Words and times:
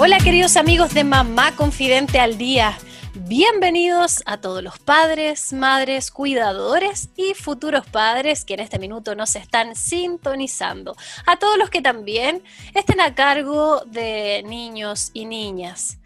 Hola 0.00 0.18
queridos 0.18 0.56
amigos 0.56 0.94
de 0.94 1.02
Mamá 1.02 1.56
Confidente 1.56 2.20
al 2.20 2.38
Día. 2.38 2.78
Bienvenidos 3.26 4.22
a 4.26 4.36
todos 4.36 4.62
los 4.62 4.78
padres, 4.78 5.52
madres, 5.52 6.12
cuidadores 6.12 7.08
y 7.16 7.34
futuros 7.34 7.84
padres 7.84 8.44
que 8.44 8.54
en 8.54 8.60
este 8.60 8.78
minuto 8.78 9.16
nos 9.16 9.34
están 9.34 9.74
sintonizando. 9.74 10.96
A 11.26 11.36
todos 11.36 11.58
los 11.58 11.68
que 11.68 11.82
también 11.82 12.44
estén 12.74 13.00
a 13.00 13.16
cargo 13.16 13.82
de 13.86 14.44
niños 14.46 15.10
y 15.14 15.24
niñas 15.24 15.98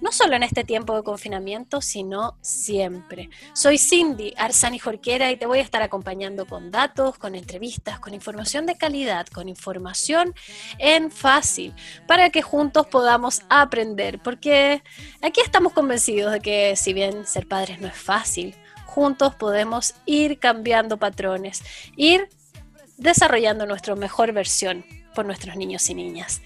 no 0.00 0.12
solo 0.12 0.36
en 0.36 0.42
este 0.42 0.64
tiempo 0.64 0.94
de 0.94 1.02
confinamiento, 1.02 1.80
sino 1.80 2.36
siempre. 2.40 3.30
Soy 3.52 3.78
Cindy 3.78 4.34
Arzani 4.36 4.78
Jorquera 4.78 5.30
y 5.30 5.36
te 5.36 5.46
voy 5.46 5.58
a 5.58 5.62
estar 5.62 5.82
acompañando 5.82 6.46
con 6.46 6.70
datos, 6.70 7.18
con 7.18 7.34
entrevistas, 7.34 7.98
con 7.98 8.14
información 8.14 8.66
de 8.66 8.76
calidad, 8.76 9.26
con 9.26 9.48
información 9.48 10.34
en 10.78 11.10
fácil, 11.10 11.74
para 12.06 12.30
que 12.30 12.42
juntos 12.42 12.86
podamos 12.86 13.42
aprender, 13.48 14.20
porque 14.20 14.82
aquí 15.22 15.40
estamos 15.40 15.72
convencidos 15.72 16.32
de 16.32 16.40
que 16.40 16.57
si 16.76 16.92
bien 16.92 17.26
ser 17.26 17.46
padres 17.46 17.80
no 17.80 17.88
es 17.88 17.96
fácil, 17.96 18.54
juntos 18.86 19.34
podemos 19.34 19.94
ir 20.06 20.38
cambiando 20.38 20.96
patrones, 20.98 21.62
ir 21.96 22.28
desarrollando 22.96 23.66
nuestra 23.66 23.94
mejor 23.94 24.32
versión 24.32 24.84
por 25.18 25.26
nuestros 25.26 25.56
niños 25.56 25.90
y 25.90 25.96
niñas. 25.96 26.42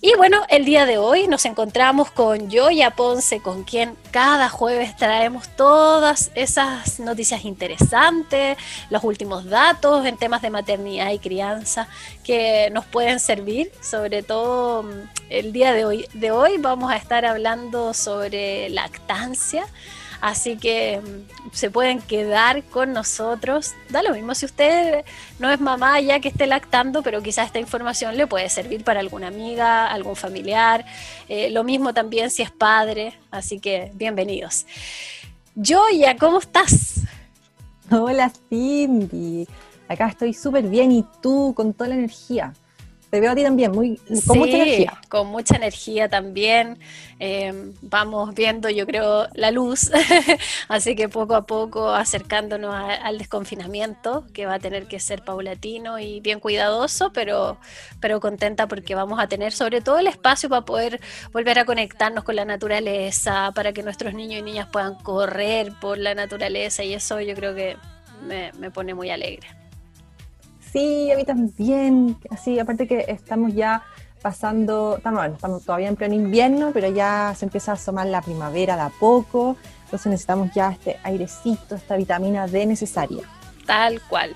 Y 0.00 0.16
bueno, 0.16 0.42
el 0.48 0.64
día 0.64 0.86
de 0.86 0.98
hoy 0.98 1.28
nos 1.28 1.44
encontramos 1.44 2.10
con 2.10 2.50
Joya 2.50 2.90
Ponce, 2.90 3.38
con 3.38 3.62
quien 3.62 3.96
cada 4.10 4.48
jueves 4.48 4.96
traemos 4.96 5.48
todas 5.50 6.32
esas 6.34 6.98
noticias 6.98 7.44
interesantes, 7.44 8.58
los 8.90 9.04
últimos 9.04 9.44
datos 9.44 10.04
en 10.04 10.16
temas 10.16 10.42
de 10.42 10.50
maternidad 10.50 11.12
y 11.12 11.20
crianza 11.20 11.86
que 12.24 12.70
nos 12.72 12.86
pueden 12.86 13.20
servir, 13.20 13.70
sobre 13.80 14.24
todo 14.24 14.82
mm, 14.82 14.88
el 15.30 15.52
día 15.52 15.72
de 15.72 15.84
hoy. 15.84 16.08
De 16.12 16.32
hoy 16.32 16.58
vamos 16.58 16.90
a 16.90 16.96
estar 16.96 17.24
hablando 17.24 17.94
sobre 17.94 18.68
lactancia 18.70 19.64
Así 20.20 20.56
que 20.56 21.00
mm, 21.00 21.50
se 21.52 21.70
pueden 21.70 22.00
quedar 22.00 22.64
con 22.64 22.92
nosotros. 22.92 23.74
Da 23.88 24.02
lo 24.02 24.12
mismo 24.14 24.34
si 24.34 24.46
usted 24.46 25.04
no 25.38 25.50
es 25.50 25.60
mamá 25.60 26.00
ya 26.00 26.20
que 26.20 26.28
esté 26.28 26.46
lactando, 26.46 27.02
pero 27.02 27.22
quizás 27.22 27.46
esta 27.46 27.60
información 27.60 28.16
le 28.16 28.26
puede 28.26 28.48
servir 28.48 28.84
para 28.84 29.00
alguna 29.00 29.28
amiga, 29.28 29.86
algún 29.86 30.16
familiar. 30.16 30.84
Eh, 31.28 31.50
lo 31.50 31.64
mismo 31.64 31.94
también 31.94 32.30
si 32.30 32.42
es 32.42 32.50
padre. 32.50 33.14
Así 33.30 33.60
que 33.60 33.92
bienvenidos. 33.94 34.66
Joya, 35.54 36.16
¿cómo 36.16 36.38
estás? 36.38 37.00
Hola 37.90 38.30
Cindy, 38.48 39.48
acá 39.88 40.08
estoy 40.08 40.34
súper 40.34 40.64
bien 40.68 40.92
y 40.92 41.06
tú 41.22 41.54
con 41.56 41.72
toda 41.72 41.88
la 41.88 41.94
energía 41.94 42.52
te 43.10 43.20
veo 43.20 43.32
a 43.32 43.34
ti 43.34 43.42
también, 43.42 43.72
muy, 43.72 43.96
con 44.26 44.38
mucha 44.38 44.56
energía. 44.56 45.00
Con 45.08 45.26
mucha 45.28 45.56
energía 45.56 46.08
también. 46.10 46.78
Eh, 47.18 47.72
vamos 47.80 48.34
viendo, 48.34 48.68
yo 48.68 48.86
creo, 48.86 49.28
la 49.32 49.50
luz. 49.50 49.90
Así 50.68 50.94
que 50.94 51.08
poco 51.08 51.34
a 51.34 51.46
poco 51.46 51.90
acercándonos 51.90 52.74
al 52.74 53.16
desconfinamiento, 53.16 54.26
que 54.34 54.44
va 54.44 54.54
a 54.54 54.58
tener 54.58 54.86
que 54.86 55.00
ser 55.00 55.24
paulatino 55.24 55.98
y 55.98 56.20
bien 56.20 56.38
cuidadoso, 56.38 57.10
pero, 57.12 57.56
pero 57.98 58.20
contenta 58.20 58.68
porque 58.68 58.94
vamos 58.94 59.18
a 59.20 59.26
tener 59.26 59.52
sobre 59.52 59.80
todo 59.80 59.98
el 59.98 60.06
espacio 60.06 60.50
para 60.50 60.66
poder 60.66 61.00
volver 61.32 61.58
a 61.58 61.64
conectarnos 61.64 62.24
con 62.24 62.36
la 62.36 62.44
naturaleza, 62.44 63.52
para 63.54 63.72
que 63.72 63.82
nuestros 63.82 64.12
niños 64.12 64.40
y 64.40 64.42
niñas 64.42 64.68
puedan 64.70 64.96
correr 64.96 65.72
por 65.80 65.96
la 65.96 66.14
naturaleza 66.14 66.84
y 66.84 66.92
eso 66.92 67.20
yo 67.22 67.34
creo 67.34 67.54
que 67.54 67.76
me, 68.26 68.52
me 68.58 68.70
pone 68.70 68.92
muy 68.92 69.08
alegre. 69.08 69.48
Sí, 70.72 71.10
a 71.10 71.16
mí 71.16 71.24
también. 71.24 72.16
Así, 72.30 72.58
aparte 72.58 72.86
que 72.86 73.04
estamos 73.08 73.54
ya 73.54 73.82
pasando, 74.20 74.96
estamos, 74.96 75.26
estamos 75.26 75.64
todavía 75.64 75.88
en 75.88 75.96
pleno 75.96 76.14
invierno, 76.14 76.70
pero 76.72 76.90
ya 76.90 77.34
se 77.36 77.44
empieza 77.44 77.72
a 77.72 77.74
asomar 77.74 78.06
la 78.06 78.22
primavera 78.22 78.76
de 78.76 78.82
a 78.82 78.90
poco. 78.90 79.56
Entonces 79.84 80.06
necesitamos 80.10 80.50
ya 80.54 80.70
este 80.70 80.98
airecito, 81.02 81.74
esta 81.74 81.96
vitamina 81.96 82.46
D 82.46 82.66
necesaria. 82.66 83.22
Tal 83.64 84.00
cual. 84.02 84.34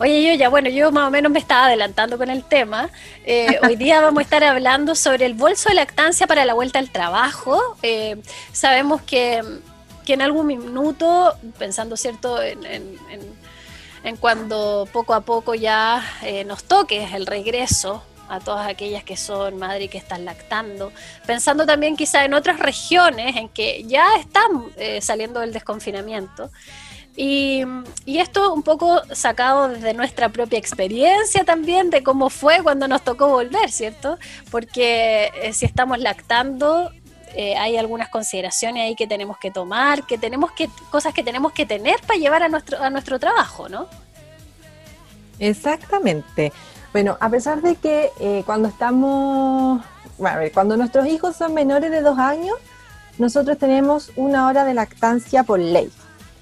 Oye, 0.00 0.26
yo 0.26 0.34
ya, 0.34 0.48
bueno, 0.48 0.68
yo 0.68 0.90
más 0.90 1.06
o 1.06 1.10
menos 1.10 1.30
me 1.30 1.38
estaba 1.38 1.66
adelantando 1.66 2.18
con 2.18 2.30
el 2.30 2.44
tema. 2.44 2.90
Eh, 3.24 3.58
hoy 3.66 3.76
día 3.76 4.00
vamos 4.00 4.20
a 4.20 4.22
estar 4.22 4.44
hablando 4.44 4.94
sobre 4.94 5.26
el 5.26 5.34
bolso 5.34 5.68
de 5.68 5.76
lactancia 5.76 6.26
para 6.26 6.44
la 6.44 6.54
vuelta 6.54 6.78
al 6.78 6.90
trabajo. 6.90 7.60
Eh, 7.82 8.20
sabemos 8.52 9.00
que, 9.02 9.42
que, 10.04 10.14
en 10.14 10.22
algún 10.22 10.46
minuto, 10.46 11.34
pensando, 11.58 11.96
¿cierto?, 11.96 12.42
en 12.42 12.64
en 12.64 13.41
cuando 14.20 14.88
poco 14.92 15.14
a 15.14 15.20
poco 15.20 15.54
ya 15.54 16.04
eh, 16.22 16.44
nos 16.44 16.64
toque 16.64 17.04
el 17.14 17.26
regreso 17.26 18.02
a 18.28 18.40
todas 18.40 18.66
aquellas 18.66 19.04
que 19.04 19.16
son 19.16 19.58
madres 19.58 19.86
y 19.86 19.88
que 19.88 19.98
están 19.98 20.24
lactando, 20.24 20.90
pensando 21.26 21.66
también 21.66 21.96
quizá 21.96 22.24
en 22.24 22.34
otras 22.34 22.58
regiones 22.58 23.36
en 23.36 23.48
que 23.48 23.84
ya 23.84 24.06
están 24.18 24.64
eh, 24.76 25.00
saliendo 25.00 25.40
del 25.40 25.52
desconfinamiento. 25.52 26.50
Y, 27.14 27.62
esto 28.06 28.54
un 28.54 28.62
poco 28.62 29.02
sacado 29.12 29.68
desde 29.68 29.92
nuestra 29.92 30.30
propia 30.30 30.58
experiencia 30.58 31.44
también 31.44 31.90
de 31.90 32.02
cómo 32.02 32.30
fue 32.30 32.62
cuando 32.62 32.88
nos 32.88 33.02
tocó 33.02 33.28
volver, 33.28 33.70
¿cierto? 33.70 34.18
Porque 34.50 35.30
eh, 35.42 35.52
si 35.52 35.66
estamos 35.66 35.98
lactando, 35.98 36.90
eh, 37.34 37.56
hay 37.56 37.76
algunas 37.76 38.08
consideraciones 38.08 38.84
ahí 38.84 38.94
que 38.94 39.06
tenemos 39.06 39.38
que 39.38 39.50
tomar, 39.50 40.04
que 40.04 40.18
tenemos 40.18 40.52
que, 40.52 40.68
cosas 40.90 41.14
que 41.14 41.22
tenemos 41.22 41.52
que 41.52 41.66
tener 41.66 42.00
para 42.02 42.18
llevar 42.18 42.42
a 42.42 42.48
nuestro, 42.48 42.82
a 42.82 42.90
nuestro 42.90 43.18
trabajo, 43.18 43.68
¿no? 43.68 43.86
Exactamente. 45.38 46.52
Bueno, 46.92 47.16
a 47.20 47.30
pesar 47.30 47.62
de 47.62 47.76
que 47.76 48.10
eh, 48.20 48.42
cuando 48.44 48.68
estamos, 48.68 49.82
bueno, 50.18 50.40
cuando 50.52 50.76
nuestros 50.76 51.06
hijos 51.06 51.36
son 51.36 51.54
menores 51.54 51.90
de 51.90 52.02
dos 52.02 52.18
años, 52.18 52.56
nosotros 53.18 53.58
tenemos 53.58 54.12
una 54.16 54.46
hora 54.46 54.64
de 54.64 54.74
lactancia 54.74 55.42
por 55.42 55.58
ley. 55.58 55.90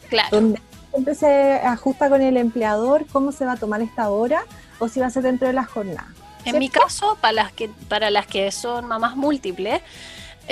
Claro. 0.09 0.29
Donde 0.33 0.61
siempre 0.91 1.15
se 1.15 1.55
ajusta 1.55 2.09
con 2.09 2.21
el 2.21 2.37
empleador 2.37 3.07
cómo 3.13 3.33
se 3.33 3.45
va 3.45 3.53
a 3.53 3.57
tomar 3.57 3.81
esta 3.81 4.11
hora 4.11 4.45
o 4.81 4.89
si 4.89 4.99
va 4.99 5.07
a 5.07 5.11
ser 5.11 5.23
dentro 5.23 5.47
de 5.47 5.55
la 5.55 5.65
jornada. 5.65 6.09
En 6.45 6.59
mi 6.59 6.69
caso, 6.69 7.17
para 7.21 7.33
las 7.33 7.53
que, 7.53 7.69
para 7.89 8.11
las 8.11 8.27
que 8.27 8.51
son 8.51 8.87
mamás 8.87 9.15
múltiples, 9.15 9.83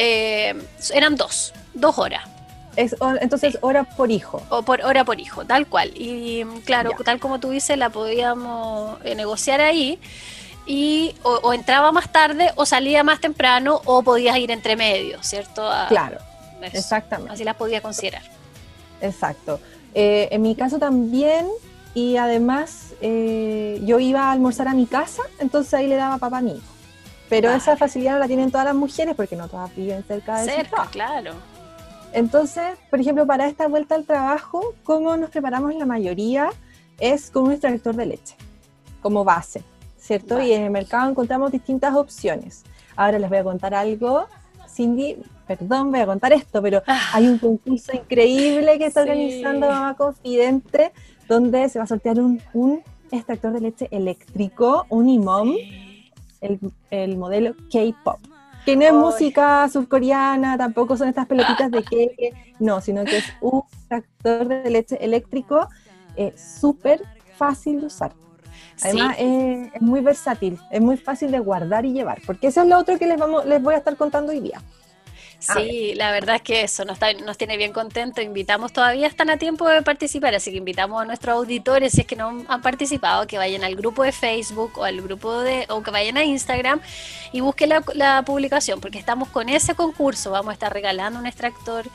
eh, 0.00 0.54
eran 0.94 1.16
dos, 1.16 1.52
dos 1.74 1.98
horas. 1.98 2.22
Es, 2.76 2.94
entonces, 3.20 3.58
hora 3.62 3.82
por 3.82 4.12
hijo. 4.12 4.40
O 4.48 4.62
por 4.62 4.84
hora 4.84 5.04
por 5.04 5.18
hijo, 5.18 5.44
tal 5.44 5.66
cual. 5.66 5.90
Y 5.96 6.44
claro, 6.64 6.92
tal 7.04 7.18
como 7.18 7.40
tú 7.40 7.50
dices, 7.50 7.76
la 7.76 7.90
podíamos 7.90 9.04
eh, 9.04 9.16
negociar 9.16 9.60
ahí. 9.60 9.98
Y 10.66 11.16
o, 11.22 11.52
entraba 11.52 11.90
más 11.90 12.12
tarde, 12.12 12.52
o 12.54 12.64
salía 12.64 13.02
más 13.02 13.20
temprano, 13.20 13.80
o 13.86 14.02
podías 14.04 14.36
ir 14.38 14.52
entre 14.52 14.76
medio, 14.76 15.20
¿cierto? 15.22 15.68
claro, 15.88 16.18
exactamente. 16.60 17.32
Así 17.32 17.42
las 17.42 17.56
podía 17.56 17.80
considerar. 17.80 18.22
Exacto. 19.00 19.58
Eh, 19.94 20.28
en 20.30 20.42
mi 20.42 20.54
caso 20.54 20.78
también, 20.78 21.48
y 21.94 22.18
además 22.18 22.92
yo 23.00 23.98
iba 23.98 24.24
a 24.24 24.32
almorzar 24.32 24.68
a 24.68 24.74
mi 24.74 24.86
casa, 24.86 25.22
entonces 25.40 25.74
ahí 25.74 25.88
le 25.88 25.96
daba 25.96 26.18
papá 26.18 26.38
a 26.38 26.42
mi 26.42 26.52
hijo. 26.52 26.77
Pero 27.28 27.50
esa 27.50 27.76
facilidad 27.76 28.14
no 28.14 28.18
la 28.20 28.26
tienen 28.26 28.50
todas 28.50 28.66
las 28.66 28.74
mujeres 28.74 29.14
porque 29.14 29.36
no 29.36 29.48
todas 29.48 29.74
viven 29.74 30.02
cerca 30.04 30.40
de 30.40 30.50
Cerca, 30.50 30.86
claro. 30.90 31.32
Entonces, 32.12 32.78
por 32.90 33.00
ejemplo, 33.00 33.26
para 33.26 33.46
esta 33.46 33.68
vuelta 33.68 33.94
al 33.94 34.04
trabajo, 34.04 34.74
¿cómo 34.82 35.16
nos 35.16 35.30
preparamos 35.30 35.74
la 35.74 35.84
mayoría? 35.84 36.50
Es 36.98 37.30
con 37.30 37.44
un 37.44 37.52
extractor 37.52 37.94
de 37.94 38.06
leche, 38.06 38.34
como 39.02 39.24
base, 39.24 39.62
¿cierto? 39.98 40.40
Y 40.40 40.52
en 40.52 40.62
el 40.62 40.70
mercado 40.70 41.10
encontramos 41.10 41.52
distintas 41.52 41.94
opciones. 41.94 42.64
Ahora 42.96 43.18
les 43.18 43.28
voy 43.28 43.38
a 43.38 43.44
contar 43.44 43.74
algo. 43.74 44.26
Cindy, 44.68 45.18
perdón, 45.46 45.90
voy 45.90 46.00
a 46.00 46.06
contar 46.06 46.32
esto, 46.32 46.62
pero 46.62 46.82
ah. 46.86 47.10
hay 47.12 47.26
un 47.26 47.38
concurso 47.38 47.92
increíble 47.94 48.78
que 48.78 48.86
está 48.86 49.02
organizando 49.02 49.68
Mamá 49.68 49.94
Confidente, 49.94 50.92
donde 51.28 51.68
se 51.68 51.78
va 51.78 51.84
a 51.84 51.88
sortear 51.88 52.18
un, 52.20 52.82
extractor 53.10 53.52
de 53.52 53.60
leche 53.60 53.88
eléctrico, 53.90 54.86
un 54.90 55.08
IMOM 55.08 55.54
el, 56.40 57.16
modelo 57.16 57.54
K-pop. 57.70 58.18
Que 58.64 58.76
no 58.76 58.84
es 58.84 58.92
música 58.92 59.68
surcoreana, 59.68 60.58
tampoco 60.58 60.96
son 60.96 61.08
estas 61.08 61.26
pelotitas 61.26 61.70
de 61.70 61.82
que 61.82 62.34
no, 62.58 62.80
sino 62.80 63.04
que 63.04 63.18
es 63.18 63.24
un 63.40 63.62
tractor 63.88 64.46
de 64.46 64.70
leche 64.70 65.02
eléctrico 65.02 65.68
eh, 66.16 66.34
súper 66.36 67.02
fácil 67.36 67.80
de 67.80 67.86
usar. 67.86 68.12
Además, 68.82 69.16
es, 69.18 69.80
muy 69.80 70.00
versátil, 70.00 70.58
es 70.70 70.80
muy 70.80 70.96
fácil 70.96 71.30
de 71.30 71.38
guardar 71.38 71.84
y 71.84 71.92
llevar, 71.92 72.20
porque 72.26 72.48
eso 72.48 72.62
es 72.62 72.68
lo 72.68 72.78
otro 72.78 72.98
que 72.98 73.06
les, 73.06 73.18
vamos, 73.18 73.44
les 73.46 73.62
voy 73.62 73.74
a 73.74 73.78
estar 73.78 73.96
contando 73.96 74.32
hoy 74.32 74.40
día. 74.40 74.60
Sí, 75.38 75.94
la 75.94 76.10
verdad 76.10 76.36
es 76.36 76.42
que 76.42 76.62
eso 76.62 76.84
nos, 76.84 76.98
nos 77.24 77.38
tiene 77.38 77.56
bien 77.56 77.72
contentos. 77.72 78.24
Invitamos, 78.24 78.72
todavía 78.72 79.06
están 79.06 79.30
a 79.30 79.36
tiempo 79.36 79.68
de 79.68 79.82
participar, 79.82 80.34
así 80.34 80.50
que 80.50 80.56
invitamos 80.56 81.00
a 81.00 81.04
nuestros 81.04 81.36
auditores, 81.36 81.92
si 81.92 82.00
es 82.00 82.06
que 82.06 82.16
no 82.16 82.44
han 82.48 82.60
participado, 82.60 83.26
que 83.26 83.38
vayan 83.38 83.62
al 83.62 83.76
grupo 83.76 84.02
de 84.02 84.10
Facebook 84.10 84.78
o 84.78 84.84
al 84.84 85.00
grupo 85.00 85.40
de, 85.40 85.66
o 85.68 85.82
que 85.82 85.92
vayan 85.92 86.16
a 86.16 86.24
Instagram 86.24 86.80
y 87.32 87.40
busquen 87.40 87.70
la, 87.94 88.22
publicación, 88.26 88.80
porque 88.80 88.98
estamos 88.98 89.28
con 89.28 89.48
ese 89.48 89.74
concurso. 89.74 90.32
Vamos 90.32 90.50
a 90.50 90.54
estar 90.54 90.72
regalando 90.72 91.20
un 91.20 91.26
extractor 91.26 91.86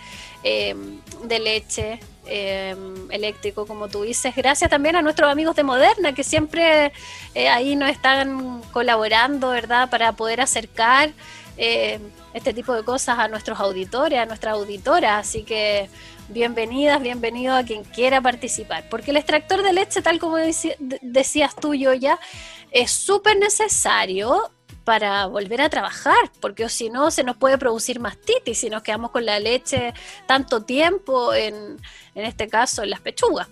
em, 0.44 1.00
de 1.24 1.40
leche 1.40 2.00
em, 2.26 3.12
eléctrico, 3.12 3.66
como 3.66 3.88
tú 3.88 4.04
dices. 4.04 4.36
Gracias 4.36 4.70
también 4.70 4.96
a 4.96 5.02
nuestros 5.02 5.32
amigos 5.32 5.56
de 5.56 5.64
Moderna, 5.64 6.14
que 6.14 6.24
siempre 6.24 6.92
eh, 7.36 7.50
ahí 7.50 7.76
nos 7.76 7.90
están 7.90 8.62
colaborando, 8.72 9.50
¿verdad?, 9.50 9.90
para 9.90 10.14
poder 10.14 10.42
acercar. 10.42 11.12
Eh, 11.58 12.00
este 12.34 12.52
tipo 12.54 12.74
de 12.74 12.84
cosas 12.84 13.20
a 13.20 13.28
nuestros 13.28 13.60
auditores, 13.60 14.20
a 14.20 14.26
nuestras 14.26 14.56
auditoras. 14.56 15.28
Así 15.28 15.44
que 15.44 15.90
bienvenidas, 16.30 17.02
bienvenido 17.02 17.56
a 17.56 17.64
quien 17.64 17.84
quiera 17.84 18.22
participar. 18.22 18.86
Porque 18.90 19.12
el 19.12 19.18
extractor 19.18 19.62
de 19.62 19.74
leche, 19.74 20.02
tal 20.02 20.20
como 20.20 20.38
decías 20.38 21.56
tú, 21.56 21.76
yo 21.76 21.94
ya, 21.94 22.20
es 22.72 22.92
súper 22.92 23.38
necesario 23.38 24.52
para 24.84 25.28
volver 25.28 25.62
a 25.62 25.70
trabajar, 25.70 26.32
porque 26.42 26.68
si 26.70 26.90
no 26.90 27.12
se 27.12 27.24
nos 27.24 27.38
puede 27.38 27.58
producir 27.58 28.00
mastitis 28.00 28.58
si 28.58 28.70
nos 28.70 28.84
quedamos 28.84 29.12
con 29.12 29.26
la 29.26 29.40
leche 29.40 29.94
tanto 30.26 30.64
tiempo, 30.64 31.34
en, 31.34 31.78
en 32.16 32.26
este 32.26 32.48
caso 32.48 32.84
en 32.84 32.90
las 32.90 33.00
pechugas. 33.00 33.48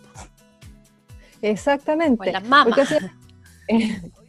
Exactamente. 1.41 2.21
O 2.21 2.25
en 2.25 2.33
las 2.33 2.43
mamas. 2.43 2.93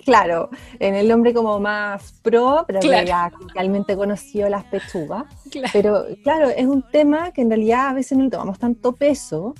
Claro, 0.05 0.51
en 0.81 0.95
el 0.95 1.11
hombre 1.13 1.33
como 1.33 1.61
más 1.61 2.15
pro, 2.23 2.65
pero 2.67 2.81
que 2.81 2.89
ya 3.07 3.31
realmente 3.55 3.97
conoció 3.97 4.49
las 4.49 4.65
pechugas. 4.65 5.25
Pero 5.73 6.07
claro, 6.25 6.49
es 6.49 6.67
un 6.67 6.83
tema 6.91 7.31
que 7.33 7.43
en 7.43 7.51
realidad 7.51 7.89
a 7.89 7.93
veces 7.93 8.19
no 8.19 8.25
le 8.25 8.31
tomamos 8.31 8.59
tanto 8.59 8.97
peso 8.97 9.55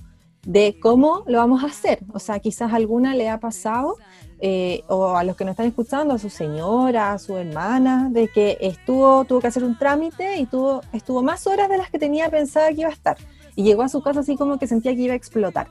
de 0.45 0.79
cómo 0.81 1.23
lo 1.27 1.39
vamos 1.39 1.63
a 1.63 1.69
hacer. 1.69 2.01
O 2.13 2.19
sea, 2.19 2.41
quizás 2.41 2.73
alguna 2.73 3.15
le 3.15 3.29
ha 3.29 3.39
pasado, 3.39 3.97
eh, 4.45 4.83
o 4.89 5.17
a 5.17 5.25
los 5.25 5.37
que 5.37 5.45
nos 5.45 5.53
están 5.53 5.67
escuchando, 5.67 6.15
a 6.15 6.19
su 6.19 6.29
señora, 6.29 7.13
a 7.13 7.19
su 7.19 7.37
hermana, 7.37 8.09
de 8.11 8.29
que 8.29 8.59
estuvo, 8.61 9.25
tuvo 9.25 9.41
que 9.41 9.47
hacer 9.47 9.65
un 9.65 9.79
trámite 9.79 10.37
y 10.39 10.47
tuvo, 10.47 10.83
estuvo 10.93 11.23
más 11.23 11.47
horas 11.47 11.69
de 11.69 11.79
las 11.79 11.91
que 11.91 11.99
tenía 11.99 12.29
pensada 12.29 12.69
que 12.69 12.81
iba 12.81 12.91
a 12.91 12.93
estar. 12.93 13.17
Y 13.55 13.63
llegó 13.63 13.83
a 13.83 13.89
su 13.89 14.03
casa 14.03 14.21
así 14.21 14.37
como 14.37 14.59
que 14.59 14.67
sentía 14.67 14.95
que 14.95 15.01
iba 15.03 15.13
a 15.15 15.17
explotar 15.17 15.69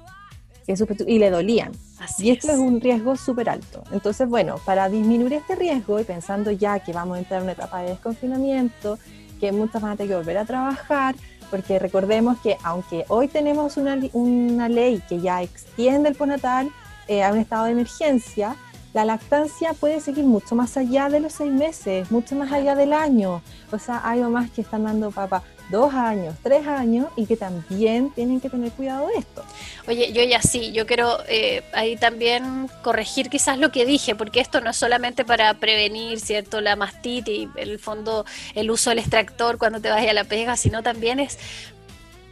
y 1.07 1.19
le 1.19 1.29
dolían. 1.29 1.71
y 2.17 2.31
esto 2.31 2.51
es. 2.51 2.57
un 2.57 2.81
riesgo 2.81 3.15
súper 3.15 3.49
alto. 3.49 3.83
Entonces, 3.91 4.27
bueno, 4.27 4.55
para 4.65 4.89
disminuir 4.89 5.33
este 5.33 5.55
riesgo 5.55 5.99
y 5.99 6.03
pensando 6.03 6.51
ya 6.51 6.79
que 6.79 6.93
vamos 6.93 7.17
a 7.17 7.19
entrar 7.19 7.39
en 7.39 7.43
una 7.43 7.53
etapa 7.53 7.81
de 7.81 7.89
desconfinamiento, 7.89 8.97
que 9.39 9.51
muchas 9.51 9.81
van 9.81 9.91
a 9.91 9.95
tener 9.95 10.11
que 10.11 10.15
volver 10.17 10.37
a 10.37 10.45
trabajar, 10.45 11.15
porque 11.49 11.79
recordemos 11.79 12.39
que 12.39 12.57
aunque 12.63 13.05
hoy 13.09 13.27
tenemos 13.27 13.77
una, 13.77 13.99
una 14.13 14.69
ley 14.69 15.01
que 15.09 15.19
ya 15.19 15.41
extiende 15.41 16.09
el 16.09 16.15
postnatal 16.15 16.71
eh, 17.07 17.23
a 17.23 17.31
un 17.31 17.39
estado 17.39 17.65
de 17.65 17.71
emergencia, 17.71 18.55
la 18.93 19.05
lactancia 19.05 19.73
puede 19.73 20.01
seguir 20.01 20.25
mucho 20.25 20.53
más 20.53 20.75
allá 20.75 21.07
de 21.07 21.21
los 21.21 21.33
seis 21.33 21.51
meses, 21.51 22.11
mucho 22.11 22.35
más 22.35 22.51
allá 22.51 22.75
del 22.75 22.91
año. 22.91 23.41
O 23.71 23.79
sea, 23.79 24.01
hay 24.03 24.19
mamás 24.19 24.51
que 24.51 24.61
están 24.61 24.83
dando 24.83 25.11
papá 25.11 25.43
dos 25.69 25.93
años, 25.93 26.35
tres 26.43 26.67
años 26.67 27.07
y 27.15 27.25
que 27.25 27.37
también 27.37 28.11
tienen 28.11 28.41
que 28.41 28.49
tener 28.49 28.71
cuidado 28.73 29.07
de 29.07 29.15
esto. 29.15 29.45
Oye, 29.87 30.11
yo 30.11 30.21
ya 30.23 30.41
sí, 30.41 30.73
yo 30.73 30.85
quiero 30.85 31.19
eh, 31.29 31.63
ahí 31.73 31.95
también 31.95 32.69
corregir 32.83 33.29
quizás 33.29 33.57
lo 33.57 33.71
que 33.71 33.85
dije, 33.85 34.13
porque 34.13 34.41
esto 34.41 34.59
no 34.59 34.71
es 34.71 34.75
solamente 34.75 35.23
para 35.23 35.53
prevenir, 35.53 36.19
¿cierto?, 36.19 36.59
la 36.59 36.75
mastitis, 36.75 37.47
el 37.55 37.79
fondo 37.79 38.25
el 38.55 38.69
uso 38.69 38.89
del 38.89 38.99
extractor 38.99 39.57
cuando 39.57 39.79
te 39.79 39.89
vayas 39.89 40.11
a 40.11 40.13
la 40.13 40.25
pega, 40.25 40.57
sino 40.57 40.83
también 40.83 41.21
es 41.21 41.39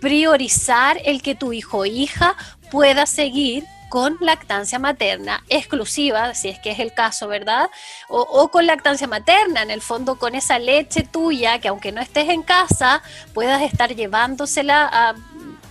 priorizar 0.01 0.99
el 1.05 1.21
que 1.21 1.35
tu 1.35 1.53
hijo 1.53 1.79
o 1.79 1.85
hija 1.85 2.35
pueda 2.69 3.05
seguir 3.05 3.63
con 3.89 4.17
lactancia 4.21 4.79
materna 4.79 5.43
exclusiva, 5.49 6.33
si 6.35 6.49
es 6.49 6.59
que 6.59 6.71
es 6.71 6.79
el 6.79 6.93
caso, 6.93 7.27
¿verdad? 7.27 7.69
O, 8.07 8.49
con 8.49 8.65
lactancia 8.67 9.07
materna, 9.07 9.63
en 9.63 9.71
el 9.71 9.81
fondo 9.81 10.17
con 10.17 10.35
esa 10.35 10.59
leche 10.59 11.03
tuya, 11.03 11.59
que 11.59 11.67
aunque 11.67 11.91
no 11.91 11.99
estés 11.99 12.29
en 12.29 12.43
casa, 12.43 13.01
puedas 13.33 13.61
estar 13.61 13.95
llevándosela 13.95 14.89
a 14.91 15.15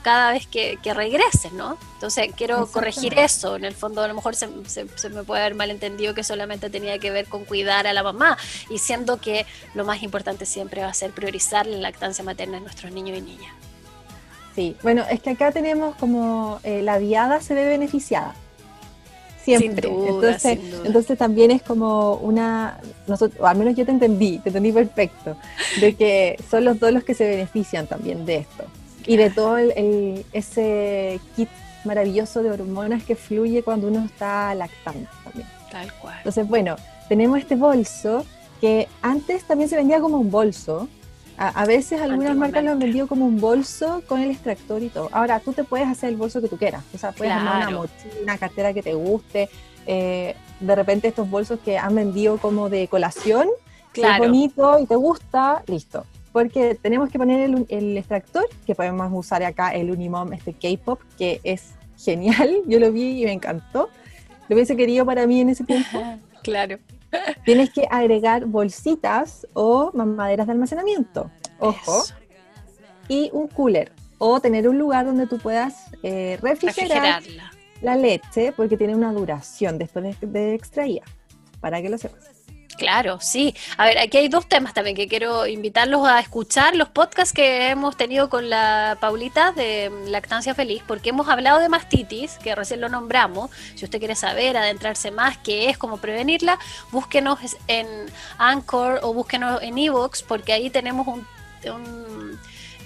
cada 0.03 0.33
vez 0.33 0.47
que, 0.47 0.79
regreses, 0.95 1.53
¿no? 1.53 1.77
Entonces 1.95 2.31
quiero 2.37 2.67
corregir 2.71 3.19
eso. 3.19 3.57
En 3.57 3.65
el 3.65 3.75
fondo, 3.75 4.03
a 4.03 4.09
lo 4.09 4.15
mejor 4.15 4.35
se, 4.35 4.49
se, 4.67 5.09
me 5.11 5.23
puede 5.23 5.43
haber 5.43 5.55
malentendido 5.55 6.15
que 6.15 6.25
solamente 6.25 6.71
tenía 6.71 6.99
que 6.99 7.11
ver 7.11 7.27
con 7.27 7.45
cuidar 7.45 7.87
a 7.87 7.93
la 7.93 8.03
mamá, 8.03 8.39
y 8.71 8.79
siendo 8.79 9.21
que 9.21 9.47
lo 9.75 9.85
más 9.85 10.03
importante 10.03 10.47
siempre 10.47 10.83
va 10.83 10.89
a 10.89 10.95
ser 10.95 11.11
priorizar 11.11 11.67
la 11.67 11.79
lactancia 11.79 12.25
materna 12.25 12.57
en 12.57 12.65
nuestros 12.65 12.93
niños 12.93 13.19
y 13.19 13.23
niñas. 13.23 13.68
Sí, 14.59 14.75
bueno, 14.83 15.05
es 15.09 15.21
que 15.21 15.31
acá 15.31 15.53
tenemos 15.53 15.95
como 15.95 16.59
eh, 16.65 16.83
la 16.83 16.99
viada 16.99 17.41
se 17.41 17.55
ve 17.55 17.65
beneficiada. 17.65 18.35
Siempre. 19.45 19.89
entonces, 19.89 20.59
entonces 20.85 21.17
también 21.17 21.53
es 21.53 21.63
como 21.63 22.15
una, 22.15 22.81
nosotros, 23.07 23.41
o 23.41 23.47
al 23.47 23.57
menos 23.57 23.77
yo 23.77 23.85
te 23.85 23.93
entendí, 23.93 24.41
te 24.41 24.49
entendí 24.49 24.73
perfecto, 24.73 25.37
de 25.81 25.95
que 25.95 26.43
son 26.51 26.65
los 26.65 26.81
dos 26.81 26.93
los 26.93 27.05
que 27.05 27.15
se 27.15 27.29
benefician 27.29 27.87
también 27.87 28.27
de 28.27 28.39
esto. 28.39 28.65
Y 29.07 29.17
de 29.17 29.31
todo 29.31 29.59
el, 29.59 30.27
ese 30.33 31.21
kit 31.37 31.49
maravilloso 31.85 32.43
de 32.43 32.51
hormonas 32.51 33.05
que 33.05 33.15
fluye 33.15 33.63
cuando 33.63 33.87
uno 33.87 34.05
está 34.07 34.57
lactando 34.57 35.09
también. 35.23 35.47
Tal 35.71 35.93
cual. 36.01 36.17
Entonces, 36.17 36.49
bueno, 36.49 36.75
tenemos 37.09 37.39
este 37.39 37.55
bolso 37.55 38.27
que 38.61 38.89
antes 39.03 39.45
también 39.45 39.71
se 39.71 39.77
vendía 39.77 40.01
como 40.01 40.19
un 40.19 40.33
bolso, 40.33 40.89
a, 41.39 41.65
veces 41.67 42.01
algunas 42.01 42.37
marcas 42.37 42.65
lo 42.65 42.73
han 42.73 42.79
vendido 42.81 43.07
como 43.07 43.25
un 43.25 43.41
bolso 43.41 44.03
con 44.09 44.21
el 44.21 44.31
extractor 44.31 44.83
y 44.83 44.89
todo. 44.89 45.09
Ahora, 45.13 45.39
tú 45.39 45.53
te 45.53 45.63
puedes 45.63 45.87
hacer 45.87 46.09
el 46.09 46.17
bolso 46.17 46.43
que 46.43 46.49
tú 46.49 46.57
quieras. 46.57 46.83
O 46.93 46.99
sea, 46.99 47.13
puedes 47.13 47.33
armar 47.33 47.69
una 47.69 47.79
mochila, 47.79 48.15
una 48.23 48.39
cartera 48.39 48.75
que 48.75 48.83
te 48.83 48.95
guste. 48.95 49.49
Eh, 49.87 50.35
de 50.61 50.75
repente 50.75 51.09
estos 51.09 51.31
bolsos 51.31 51.61
que 51.65 51.79
han 51.79 51.95
vendido 51.95 52.39
como 52.39 52.69
de 52.69 52.89
colación, 52.89 53.49
claro. 53.93 54.25
es 54.25 54.31
bonito 54.31 54.79
y 54.81 54.87
te 54.87 54.97
gusta, 54.97 55.63
listo. 55.69 56.05
Porque 56.33 56.75
tenemos 56.75 57.09
que 57.09 57.19
poner 57.19 57.49
el, 57.69 57.97
extractor, 57.97 58.47
que 58.67 58.75
podemos 58.75 59.11
usar 59.13 59.43
acá 59.45 59.71
el 59.71 59.91
Unimom, 59.91 60.33
este 60.33 60.53
K-Pop, 60.53 61.01
que 61.17 61.41
es 61.45 61.71
genial. 61.97 62.63
Yo 62.67 62.81
lo 62.81 62.91
vi 62.91 63.23
y 63.23 63.25
me 63.25 63.33
encantó. 63.33 63.89
Lo 64.49 64.57
hubiese 64.57 64.77
querido 64.77 65.07
para 65.07 65.27
mí 65.27 65.41
en 65.41 65.51
ese 65.51 65.65
tiempo. 65.65 66.03
claro. 66.43 66.79
Tienes 67.45 67.71
que 67.71 67.87
agregar 67.91 68.45
bolsitas 68.47 69.47
o 69.55 69.91
mamaderas 69.95 70.47
de 70.47 70.53
almacenamiento. 70.53 71.31
Ojo. 71.59 72.05
Y 73.09 73.31
un 73.33 73.49
cooler. 73.49 73.93
O 74.19 74.41
tener 74.41 74.69
un 74.69 74.79
lugar 74.79 75.07
donde 75.07 75.27
tú 75.27 75.39
puedas 75.39 75.91
eh, 76.03 76.39
refrigerar 76.43 77.23
la 77.81 77.97
leche 77.97 78.53
porque 78.53 78.77
tiene 78.77 78.95
una 78.97 79.13
duración 79.13 79.79
después 79.79 80.19
de, 80.21 80.27
de 80.27 80.55
extraída. 80.55 81.03
Para 81.61 81.81
que 81.81 81.89
lo 81.89 81.99
sepas. 81.99 82.38
Claro, 82.79 83.19
sí. 83.21 83.57
A 83.77 83.87
ver, 83.87 83.99
aquí 83.99 84.19
hay 84.19 84.29
dos 84.29 84.49
temas 84.49 84.73
también 84.73 84.95
que 84.95 85.09
quiero 85.09 85.49
invitarlos 85.49 86.07
a 86.07 86.21
escuchar, 86.21 86.77
los 86.77 86.89
podcasts 86.89 87.35
que 87.35 87.71
hemos 87.71 87.97
tenido 87.97 88.31
con 88.31 88.49
la 88.49 88.97
Paulita 89.01 89.51
de 89.51 89.91
Lactancia 90.07 90.55
Feliz, 90.55 90.85
porque 90.87 91.11
hemos 91.11 91.29
hablado 91.29 91.59
de 91.59 91.69
mastitis, 91.69 92.39
que 92.39 92.55
recién 92.55 92.81
lo 92.81 92.89
nombramos. 92.89 93.51
Si 93.75 93.85
usted 93.85 93.99
quiere 93.99 94.15
saber, 94.15 94.57
adentrarse 94.57 95.11
más, 95.11 95.39
qué 95.39 95.71
es, 95.71 95.77
cómo 95.77 95.97
prevenirla, 95.97 96.57
búsquenos 96.93 97.41
en 97.67 97.89
Anchor 98.39 99.01
o 99.03 99.13
búsquenos 99.13 99.61
en 99.61 99.77
Evox, 99.77 100.23
porque 100.23 100.53
ahí 100.53 100.71
tenemos 100.71 101.09
un, 101.09 101.27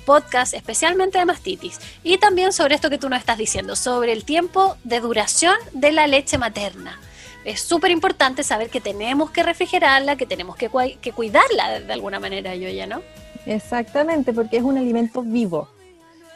podcast 0.06 0.54
especialmente 0.54 1.18
de 1.18 1.26
mastitis 1.26 1.78
y 2.02 2.18
también 2.18 2.52
sobre 2.52 2.74
esto 2.74 2.90
que 2.90 2.98
tú 2.98 3.08
nos 3.08 3.20
estás 3.20 3.38
diciendo, 3.38 3.76
sobre 3.76 4.12
el 4.12 4.24
tiempo 4.24 4.76
de 4.82 4.98
duración 4.98 5.54
de 5.74 5.92
la 5.92 6.08
leche 6.08 6.38
materna 6.38 6.98
es 7.44 7.60
súper 7.60 7.90
importante 7.90 8.42
saber 8.42 8.70
que 8.70 8.80
tenemos 8.80 9.30
que 9.30 9.42
refrigerarla, 9.42 10.16
que 10.16 10.26
tenemos 10.26 10.56
que, 10.56 10.70
que 11.00 11.12
cuidarla 11.12 11.80
de, 11.80 11.92
alguna 11.92 12.20
manera, 12.20 12.54
yo 12.54 12.68
ya, 12.68 12.86
¿no? 12.86 13.02
Exactamente, 13.46 14.32
porque 14.32 14.58
es 14.58 14.62
un 14.62 14.78
alimento 14.78 15.22
vivo. 15.22 15.68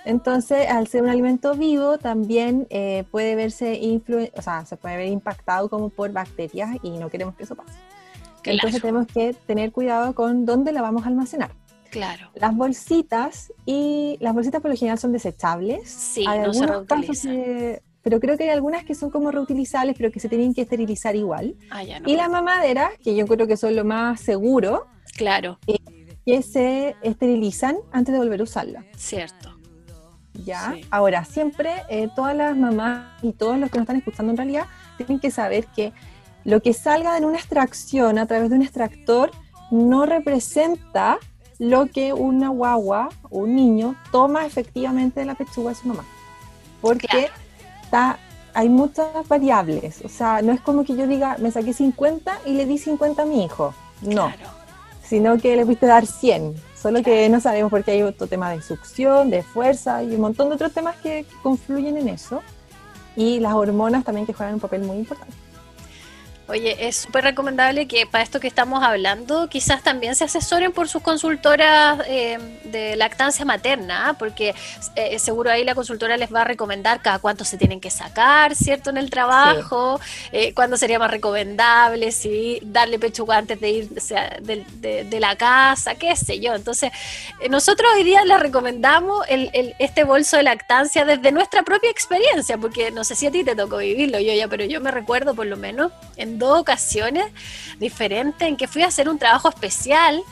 Entonces, 0.04 0.68
al 0.68 0.86
ser 0.86 1.02
un 1.02 1.08
alimento 1.08 1.54
vivo, 1.54 1.98
también 1.98 2.66
eh, 2.70 3.04
puede 3.10 3.34
verse 3.34 3.80
o 4.34 4.42
sea, 4.42 4.64
se 4.64 4.76
puede 4.76 4.96
ver 4.96 5.08
impactado 5.08 5.68
como 5.68 5.88
por 5.88 6.12
bacterias 6.12 6.76
y 6.82 6.90
no 6.90 7.08
queremos 7.08 7.34
que 7.34 7.42
eso 7.42 7.56
pase. 7.56 7.72
Entonces 8.44 8.80
tenemos 8.80 9.08
que 9.08 9.34
tener 9.46 9.72
cuidado 9.72 10.14
con 10.14 10.46
dónde 10.46 10.72
la 10.72 10.80
vamos 10.80 11.04
a 11.04 11.08
almacenar. 11.08 11.50
Claro. 11.90 12.30
Las 12.34 12.54
bolsitas 12.54 13.52
y 13.64 14.16
las 14.20 14.34
bolsitas 14.34 14.60
por 14.60 14.70
lo 14.70 14.76
general 14.76 14.98
son 14.98 15.12
desechables. 15.12 15.88
Sí, 15.90 16.24
no 16.24 16.52
se 16.52 17.82
pero 18.06 18.20
creo 18.20 18.36
que 18.36 18.44
hay 18.44 18.50
algunas 18.50 18.84
que 18.84 18.94
son 18.94 19.10
como 19.10 19.32
reutilizables, 19.32 19.96
pero 19.98 20.12
que 20.12 20.20
se 20.20 20.28
tienen 20.28 20.54
que 20.54 20.60
esterilizar 20.60 21.16
igual. 21.16 21.56
Ah, 21.72 21.82
y 21.82 22.14
las 22.14 22.30
mamaderas, 22.30 22.92
que 23.02 23.16
yo 23.16 23.26
creo 23.26 23.48
que 23.48 23.56
son 23.56 23.74
lo 23.74 23.84
más 23.84 24.20
seguro, 24.20 24.86
claro. 25.16 25.58
Eh, 25.66 25.80
que 26.24 26.40
se 26.42 26.94
esterilizan 27.02 27.78
antes 27.90 28.12
de 28.12 28.20
volver 28.20 28.38
a 28.38 28.44
usarla. 28.44 28.84
Cierto. 28.96 29.58
¿Ya? 30.34 30.76
Ahora, 30.88 31.24
siempre 31.24 31.82
eh, 31.88 32.08
todas 32.14 32.36
las 32.36 32.56
mamás 32.56 33.08
y 33.24 33.32
todos 33.32 33.58
los 33.58 33.72
que 33.72 33.78
nos 33.78 33.86
están 33.86 33.96
escuchando 33.96 34.30
en 34.30 34.36
realidad 34.36 34.66
tienen 34.98 35.18
que 35.18 35.32
saber 35.32 35.66
que 35.74 35.92
lo 36.44 36.62
que 36.62 36.74
salga 36.74 37.18
de 37.18 37.26
una 37.26 37.38
extracción 37.38 38.20
a 38.20 38.26
través 38.26 38.50
de 38.50 38.54
un 38.54 38.62
extractor 38.62 39.32
no 39.72 40.06
representa 40.06 41.18
lo 41.58 41.86
que 41.86 42.12
una 42.12 42.50
guagua 42.50 43.08
o 43.30 43.40
un 43.40 43.56
niño 43.56 43.96
toma 44.12 44.46
efectivamente 44.46 45.18
de 45.18 45.26
la 45.26 45.34
pechuga 45.34 45.70
de 45.70 45.74
su 45.74 45.88
mamá. 45.88 46.04
Porque 46.80 47.30
está, 47.86 48.18
hay 48.52 48.68
muchas 48.68 49.06
variables. 49.28 50.02
O 50.04 50.08
sea, 50.08 50.42
no 50.42 50.52
es 50.52 50.60
como 50.60 50.84
que 50.84 50.96
yo 50.96 51.06
diga, 51.06 51.36
me 51.38 51.50
saqué 51.50 51.72
50 51.72 52.40
y 52.46 52.52
le 52.52 52.66
di 52.66 52.78
50 52.78 53.22
a 53.22 53.26
mi 53.26 53.44
hijo. 53.44 53.72
No. 54.02 54.30
Sino 55.02 55.38
que 55.38 55.56
le 55.56 55.64
pudiste 55.64 55.86
dar 55.86 56.06
100. 56.06 56.54
Solo 56.74 57.02
que 57.02 57.28
no 57.28 57.40
sabemos 57.40 57.70
porque 57.70 57.92
hay 57.92 58.02
otro 58.02 58.26
tema 58.26 58.50
de 58.50 58.60
succión, 58.60 59.30
de 59.30 59.42
fuerza 59.42 60.02
y 60.02 60.14
un 60.14 60.20
montón 60.20 60.48
de 60.48 60.56
otros 60.56 60.72
temas 60.72 60.96
que 60.96 61.24
confluyen 61.42 61.96
en 61.96 62.08
eso. 62.08 62.42
Y 63.14 63.40
las 63.40 63.54
hormonas 63.54 64.04
también 64.04 64.26
que 64.26 64.34
juegan 64.34 64.54
un 64.54 64.60
papel 64.60 64.82
muy 64.82 64.98
importante. 64.98 65.34
Oye, 66.48 66.86
es 66.86 66.94
súper 66.96 67.24
recomendable 67.24 67.88
que 67.88 68.06
para 68.06 68.22
esto 68.22 68.38
que 68.38 68.46
estamos 68.46 68.84
hablando, 68.84 69.48
quizás 69.48 69.82
también 69.82 70.14
se 70.14 70.22
asesoren 70.22 70.70
por 70.70 70.88
sus 70.88 71.02
consultoras 71.02 72.00
eh, 72.06 72.38
de 72.62 72.94
lactancia 72.94 73.44
materna, 73.44 74.10
¿ah? 74.10 74.12
porque 74.12 74.54
eh, 74.94 75.18
seguro 75.18 75.50
ahí 75.50 75.64
la 75.64 75.74
consultora 75.74 76.16
les 76.16 76.32
va 76.32 76.42
a 76.42 76.44
recomendar 76.44 77.02
cada 77.02 77.18
cuánto 77.18 77.44
se 77.44 77.58
tienen 77.58 77.80
que 77.80 77.90
sacar, 77.90 78.54
¿cierto? 78.54 78.90
En 78.90 78.96
el 78.96 79.10
trabajo, 79.10 79.98
eh, 80.30 80.54
cuándo 80.54 80.76
sería 80.76 81.00
más 81.00 81.10
recomendable, 81.10 82.12
si 82.12 82.60
darle 82.62 83.00
pechuga 83.00 83.38
antes 83.38 83.60
de 83.60 83.70
ir 83.70 83.88
de, 83.90 85.16
la 85.18 85.34
casa, 85.34 85.96
qué 85.96 86.14
sé 86.14 86.38
yo. 86.38 86.54
Entonces, 86.54 86.92
nosotros 87.50 87.90
hoy 87.96 88.04
día 88.04 88.24
les 88.24 88.38
recomendamos 88.38 89.26
el, 89.28 89.74
este 89.80 90.04
bolso 90.04 90.36
de 90.36 90.44
lactancia 90.44 91.04
desde 91.04 91.32
nuestra 91.32 91.64
propia 91.64 91.90
experiencia, 91.90 92.56
porque 92.56 92.92
no 92.92 93.02
sé 93.02 93.16
si 93.16 93.26
a 93.26 93.32
ti 93.32 93.42
te 93.42 93.56
tocó 93.56 93.78
vivirlo, 93.78 94.20
yo 94.20 94.32
ya, 94.32 94.46
pero 94.46 94.64
yo 94.64 94.80
me 94.80 94.92
recuerdo 94.92 95.34
por 95.34 95.46
lo 95.46 95.56
menos 95.56 95.90
en 96.16 96.35
dos 96.38 96.60
ocasiones 96.60 97.26
diferentes 97.78 98.46
en 98.46 98.56
que 98.56 98.68
fui 98.68 98.82
a 98.82 98.88
hacer 98.88 99.08
un 99.08 99.18
trabajo 99.18 99.48
especial 99.48 100.22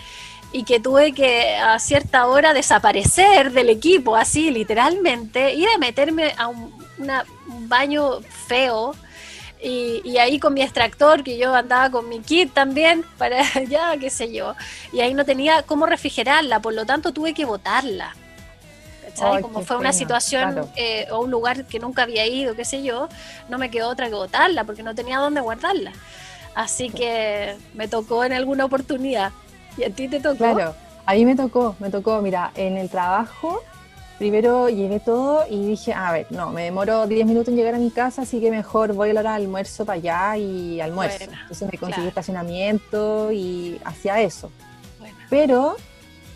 y 0.54 0.62
que 0.62 0.78
tuve 0.78 1.12
que 1.12 1.56
a 1.56 1.80
cierta 1.80 2.26
hora 2.28 2.54
desaparecer 2.54 3.50
del 3.50 3.70
equipo, 3.70 4.14
así 4.14 4.52
literalmente, 4.52 5.52
ir 5.52 5.68
a 5.68 5.78
meterme 5.78 6.32
a 6.38 6.46
un, 6.46 6.72
baño 7.68 8.20
feo. 8.46 8.94
Y, 9.60 10.16
ahí 10.18 10.38
con 10.38 10.54
mi 10.54 10.62
extractor, 10.62 11.24
que 11.24 11.38
yo 11.38 11.54
andaba 11.54 11.90
con 11.90 12.08
mi 12.08 12.20
kit 12.20 12.52
también, 12.52 13.04
para 13.18 13.42
ya, 13.68 13.96
qué 13.98 14.10
sé 14.10 14.32
yo, 14.32 14.54
y 14.92 15.00
ahí 15.00 15.12
no 15.12 15.24
tenía 15.24 15.62
cómo 15.62 15.86
refrigerarla, 15.86 16.60
por 16.60 16.72
lo 16.72 16.86
tanto 16.86 17.12
tuve 17.12 17.34
que 17.34 17.44
botarla. 17.44 18.14
Como 19.42 19.62
fue 19.62 19.76
una 19.76 19.92
situación 19.92 20.68
eh, 20.76 21.06
o 21.10 21.20
un 21.20 21.30
lugar 21.30 21.64
que 21.64 21.78
nunca 21.78 22.02
había 22.02 22.26
ido, 22.26 22.54
qué 22.54 22.64
sé 22.64 22.82
yo, 22.82 23.08
no 23.48 23.58
me 23.58 23.70
quedó 23.70 23.88
otra 23.88 24.08
que 24.08 24.14
botarla 24.14 24.64
porque 24.64 24.82
no 24.82 24.94
tenía 24.94 25.18
dónde 25.18 25.40
guardarla. 25.40 25.92
Así 26.54 26.90
que 26.90 27.56
me 27.74 27.88
tocó 27.88 28.24
en 28.24 28.32
alguna 28.32 28.64
oportunidad. 28.64 29.32
¿Y 29.76 29.84
a 29.84 29.90
ti 29.90 30.08
te 30.08 30.20
tocó? 30.20 30.36
Claro, 30.36 30.74
a 31.06 31.14
mí 31.14 31.24
me 31.24 31.34
tocó, 31.34 31.76
me 31.78 31.90
tocó, 31.90 32.20
mira, 32.22 32.52
en 32.54 32.76
el 32.76 32.88
trabajo 32.88 33.62
primero 34.18 34.68
llegué 34.68 35.00
todo 35.00 35.44
y 35.50 35.66
dije, 35.66 35.92
a 35.92 36.12
ver, 36.12 36.26
no, 36.30 36.50
me 36.50 36.64
demoro 36.64 37.06
10 37.06 37.26
minutos 37.26 37.48
en 37.48 37.56
llegar 37.56 37.74
a 37.74 37.78
mi 37.78 37.90
casa, 37.90 38.22
así 38.22 38.40
que 38.40 38.50
mejor 38.50 38.92
voy 38.92 39.10
a 39.10 39.14
la 39.14 39.20
hora 39.20 39.30
de 39.30 39.36
almuerzo 39.36 39.84
para 39.84 39.96
allá 39.96 40.36
y 40.36 40.80
almuerzo. 40.80 41.24
Entonces 41.24 41.68
me 41.70 41.78
conseguí 41.78 42.06
estacionamiento 42.06 43.32
y 43.32 43.80
hacía 43.84 44.20
eso. 44.20 44.50
Pero 45.30 45.76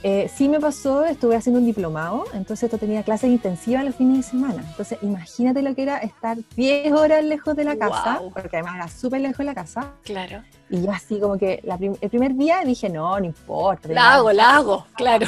eh, 0.05 0.31
sí 0.33 0.49
me 0.49 0.61
pasó, 0.61 1.05
estuve 1.05 1.35
haciendo 1.35 1.59
un 1.59 1.67
diplomado, 1.67 2.25
entonces 2.33 2.65
esto 2.65 2.79
tenía 2.79 3.03
clases 3.03 3.31
intensivas 3.31 3.85
los 3.85 3.97
fines 3.97 4.19
de 4.19 4.23
semana. 4.23 4.65
Entonces 4.69 4.99
imagínate 5.03 5.61
lo 5.63 5.75
que 5.75 5.83
era 5.83 5.99
estar 5.99 6.39
10 6.55 6.93
horas 6.93 7.25
lejos 7.25 7.57
de 7.57 7.65
la 7.65 7.77
casa, 7.77 8.21
porque 8.33 8.59
además 8.59 8.77
era 8.77 8.89
súper 8.89 9.21
lejos 9.23 9.39
de 9.39 9.45
la 9.45 9.55
casa. 9.55 9.93
Claro. 10.05 10.43
Y 10.71 10.83
yo 10.83 10.93
así 10.93 11.19
como 11.19 11.37
que 11.37 11.63
el 12.01 12.11
primer 12.11 12.35
día 12.35 12.63
dije, 12.65 12.89
no, 12.89 13.19
no 13.19 13.27
importa. 13.27 13.89
La 13.89 14.15
hago, 14.15 14.33
la 14.33 14.57
hago, 14.57 14.87
claro. 14.95 15.27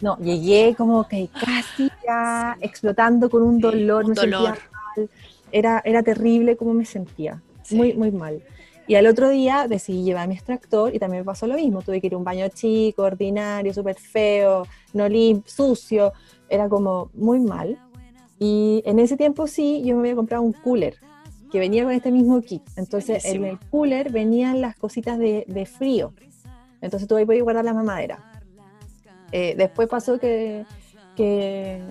No, 0.00 0.18
llegué 0.18 0.74
como 0.76 1.06
que 1.06 1.28
casi 1.28 1.88
ya 2.04 2.56
explotando 2.60 3.30
con 3.30 3.42
un 3.42 3.60
dolor, 3.60 4.08
me 4.08 4.16
sentía 4.16 4.40
mal. 4.40 5.08
Era, 5.52 5.80
era 5.84 6.02
terrible 6.02 6.56
como 6.56 6.74
me 6.74 6.84
sentía, 6.84 7.40
muy, 7.70 7.92
muy 7.92 8.10
mal. 8.10 8.42
Y 8.86 8.96
al 8.96 9.06
otro 9.06 9.28
día 9.28 9.66
decidí 9.68 10.02
llevar 10.02 10.28
mi 10.28 10.34
extractor 10.34 10.94
y 10.94 10.98
también 10.98 11.22
me 11.22 11.24
pasó 11.24 11.46
lo 11.46 11.54
mismo. 11.54 11.82
Tuve 11.82 12.00
que 12.00 12.08
ir 12.08 12.14
a 12.14 12.16
un 12.16 12.24
baño 12.24 12.48
chico, 12.48 13.02
ordinario, 13.02 13.72
súper 13.72 13.96
feo, 13.96 14.66
no 14.92 15.08
limpio, 15.08 15.50
sucio. 15.50 16.12
Era 16.48 16.68
como 16.68 17.10
muy 17.14 17.38
mal. 17.40 17.78
Y 18.38 18.82
en 18.84 18.98
ese 18.98 19.16
tiempo 19.16 19.46
sí, 19.46 19.82
yo 19.84 19.94
me 19.94 20.00
había 20.00 20.16
comprado 20.16 20.42
un 20.42 20.52
cooler 20.52 20.96
que 21.50 21.58
venía 21.58 21.84
con 21.84 21.92
este 21.92 22.10
mismo 22.10 22.40
kit. 22.40 22.62
Entonces 22.76 23.24
en 23.24 23.44
el 23.44 23.58
cooler 23.70 24.10
venían 24.10 24.60
las 24.60 24.74
cositas 24.76 25.18
de, 25.18 25.44
de 25.46 25.66
frío. 25.66 26.12
Entonces 26.80 27.06
tuve 27.06 27.26
que 27.26 27.40
guardar 27.40 27.64
la 27.64 27.74
mamadera. 27.74 28.18
Eh, 29.30 29.54
después 29.56 29.88
pasó 29.88 30.18
que, 30.18 30.66
que 31.16 31.82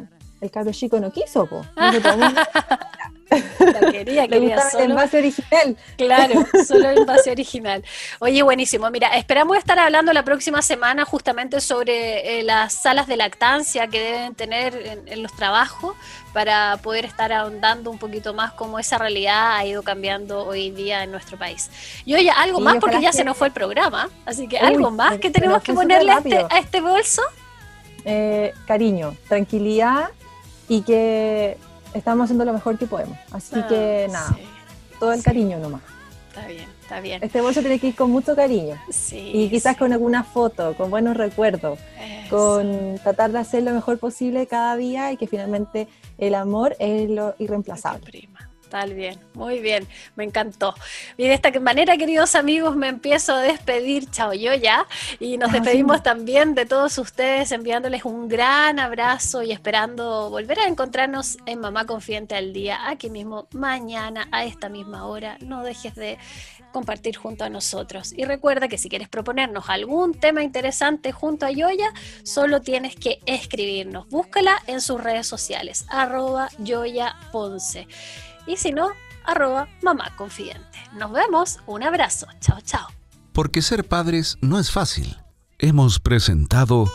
el 0.41 0.51
cabro 0.51 0.71
chico 0.71 0.99
no 0.99 1.11
quiso, 1.11 1.45
po. 1.45 1.61
La 3.59 3.91
quería, 3.91 4.27
quería 4.29 4.69
solo. 4.69 4.83
el 4.83 4.91
envase 4.91 5.17
original. 5.17 5.77
Claro, 5.97 6.45
solo 6.67 6.89
el 6.89 6.97
envase 6.99 7.31
original. 7.31 7.83
Oye, 8.19 8.43
buenísimo. 8.43 8.89
Mira, 8.91 9.09
esperamos 9.09 9.57
estar 9.57 9.79
hablando 9.79 10.11
la 10.13 10.23
próxima 10.23 10.61
semana 10.61 11.05
justamente 11.05 11.61
sobre 11.61 12.39
eh, 12.39 12.43
las 12.43 12.73
salas 12.73 13.07
de 13.07 13.17
lactancia 13.17 13.87
que 13.87 13.99
deben 14.01 14.35
tener 14.35 15.01
en, 15.05 15.23
los 15.23 15.33
trabajos 15.33 15.95
para 16.33 16.77
poder 16.77 17.05
estar 17.05 17.31
ahondando 17.31 17.91
un 17.91 17.97
poquito 17.97 18.33
más 18.33 18.53
cómo 18.53 18.79
esa 18.79 18.97
realidad 18.97 19.55
ha 19.55 19.65
ido 19.65 19.83
cambiando 19.83 20.45
hoy 20.45 20.71
día 20.71 21.03
en 21.03 21.11
nuestro 21.11 21.37
país. 21.37 21.69
Y 22.05 22.15
oye, 22.15 22.31
algo 22.31 22.59
más 22.59 22.77
porque 22.77 23.01
ya 23.01 23.13
se 23.13 23.23
nos 23.23 23.37
fue 23.37 23.47
el 23.47 23.53
programa, 23.53 24.09
así 24.25 24.47
que 24.47 24.57
algo 24.57 24.91
más 24.91 25.19
que 25.19 25.29
tenemos 25.29 25.61
que 25.61 25.73
ponerle 25.73 26.11
a 26.11 26.17
este, 26.17 26.37
a 26.49 26.59
este 26.59 26.81
bolso. 26.81 27.21
Eh, 28.03 28.53
cariño, 28.65 29.15
tranquilidad 29.27 30.09
y 30.67 30.81
que 30.81 31.57
estamos 31.93 32.25
haciendo 32.25 32.45
lo 32.45 32.53
mejor 32.53 32.77
que 32.77 32.87
podemos. 32.87 33.17
Así 33.31 33.55
ah, 33.55 33.67
que 33.67 34.07
nada, 34.11 34.37
todo 34.99 35.13
el 35.13 35.23
cariño 35.23 35.59
nomás. 35.59 35.81
Está 36.29 36.47
bien, 36.47 36.69
está 36.81 36.99
bien. 37.01 37.23
Este 37.23 37.41
bolso 37.41 37.59
tiene 37.59 37.77
que 37.77 37.87
ir 37.87 37.95
con 37.95 38.09
mucho 38.09 38.35
cariño. 38.35 38.77
Sí, 38.89 39.31
y 39.33 39.49
quizás 39.49 39.75
con 39.75 39.91
alguna 39.91 40.23
foto, 40.23 40.75
con 40.77 40.89
buenos 40.89 41.17
recuerdos, 41.17 41.77
con 42.29 42.97
tratar 43.03 43.33
de 43.33 43.39
hacer 43.39 43.63
lo 43.63 43.71
mejor 43.71 43.99
posible 43.99 44.47
cada 44.47 44.77
día 44.77 45.11
y 45.11 45.17
que 45.17 45.27
finalmente 45.27 45.89
el 46.17 46.35
amor 46.35 46.77
es 46.79 47.09
lo 47.09 47.35
irreemplazable. 47.37 48.29
Tal 48.71 48.93
bien, 48.93 49.19
muy 49.33 49.59
bien, 49.59 49.85
me 50.15 50.23
encantó. 50.23 50.73
Y 51.17 51.27
de 51.27 51.33
esta 51.33 51.51
manera, 51.59 51.97
queridos 51.97 52.35
amigos, 52.35 52.77
me 52.77 52.87
empiezo 52.87 53.33
a 53.33 53.41
despedir, 53.41 54.09
chao 54.09 54.31
yo 54.31 54.53
ya, 54.53 54.87
y 55.19 55.37
nos 55.37 55.49
ah, 55.49 55.55
despedimos 55.55 56.01
también 56.03 56.55
de 56.55 56.65
todos 56.65 56.97
ustedes, 56.97 57.51
enviándoles 57.51 58.05
un 58.05 58.29
gran 58.29 58.79
abrazo 58.79 59.43
y 59.43 59.51
esperando 59.51 60.29
volver 60.29 60.59
a 60.59 60.67
encontrarnos 60.69 61.37
en 61.45 61.59
Mamá 61.59 61.85
Confidente 61.85 62.33
al 62.35 62.53
Día, 62.53 62.87
aquí 62.87 63.09
mismo, 63.09 63.49
mañana, 63.51 64.29
a 64.31 64.45
esta 64.45 64.69
misma 64.69 65.05
hora. 65.05 65.37
No 65.41 65.63
dejes 65.63 65.93
de 65.95 66.17
compartir 66.71 67.17
junto 67.17 67.43
a 67.43 67.49
nosotros. 67.49 68.13
Y 68.15 68.23
recuerda 68.23 68.69
que 68.69 68.77
si 68.77 68.87
quieres 68.87 69.09
proponernos 69.09 69.67
algún 69.67 70.13
tema 70.13 70.43
interesante 70.43 71.11
junto 71.11 71.45
a 71.45 71.51
Yoya, 71.51 71.91
solo 72.23 72.61
tienes 72.61 72.95
que 72.95 73.19
escribirnos. 73.25 74.07
Búscala 74.07 74.63
en 74.67 74.79
sus 74.79 75.03
redes 75.03 75.27
sociales, 75.27 75.83
arroba 75.89 76.47
Yoya 76.59 77.17
Ponce 77.33 77.85
y 78.45 78.57
si 78.57 78.71
no, 78.71 78.89
arroba 79.25 79.67
mamá 79.81 80.15
confidente. 80.15 80.79
Nos 80.93 81.11
vemos, 81.11 81.59
un 81.65 81.83
abrazo, 81.83 82.27
chao, 82.39 82.59
chao. 82.61 82.87
Porque 83.33 83.61
ser 83.61 83.87
padres 83.87 84.37
no 84.41 84.59
es 84.59 84.71
fácil. 84.71 85.17
Hemos 85.57 85.99
presentado 85.99 86.85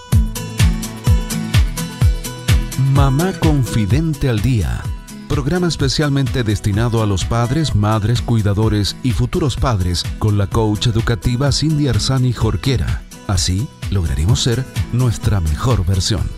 Mamá 2.93 3.33
Confidente 3.41 4.29
al 4.29 4.41
Día, 4.41 4.83
programa 5.29 5.67
especialmente 5.67 6.43
destinado 6.43 7.03
a 7.03 7.07
los 7.07 7.25
padres, 7.25 7.75
madres, 7.75 8.21
cuidadores 8.21 8.97
y 9.03 9.13
futuros 9.13 9.57
padres 9.57 10.05
con 10.19 10.37
la 10.37 10.47
coach 10.47 10.89
educativa 10.89 11.53
Cindy 11.53 11.89
Arzani 11.89 12.33
Jorquera. 12.33 13.03
Así 13.27 13.67
lograremos 13.91 14.43
ser 14.43 14.65
nuestra 14.93 15.41
mejor 15.41 15.85
versión. 15.87 16.29